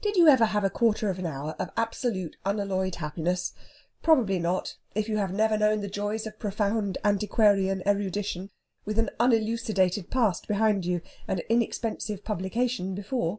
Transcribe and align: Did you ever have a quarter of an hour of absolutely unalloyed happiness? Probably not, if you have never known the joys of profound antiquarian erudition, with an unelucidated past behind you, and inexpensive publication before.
Did 0.00 0.16
you 0.16 0.26
ever 0.26 0.46
have 0.46 0.64
a 0.64 0.70
quarter 0.70 1.08
of 1.08 1.20
an 1.20 1.26
hour 1.26 1.52
of 1.56 1.70
absolutely 1.76 2.36
unalloyed 2.44 2.96
happiness? 2.96 3.52
Probably 4.02 4.40
not, 4.40 4.76
if 4.96 5.08
you 5.08 5.18
have 5.18 5.32
never 5.32 5.56
known 5.56 5.82
the 5.82 5.88
joys 5.88 6.26
of 6.26 6.40
profound 6.40 6.98
antiquarian 7.04 7.80
erudition, 7.86 8.50
with 8.84 8.98
an 8.98 9.10
unelucidated 9.20 10.10
past 10.10 10.48
behind 10.48 10.84
you, 10.84 11.00
and 11.28 11.44
inexpensive 11.48 12.24
publication 12.24 12.96
before. 12.96 13.38